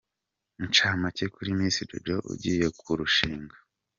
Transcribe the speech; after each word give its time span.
Incamake 0.63 1.23
kuri 1.35 1.49
Miss 1.59 1.77
Jojo 1.89 2.15
ugiye 2.31 2.67
kurushinga. 2.79 3.55